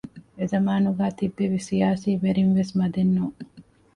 އެޒަމާނުގައި 0.37 1.15
ތިއްބެވި 1.17 1.59
ސިޔާސީ 1.67 2.09
ވެރިންވެސް 2.23 2.73
މަދެއް 2.79 3.13
ނޫން 3.15 3.37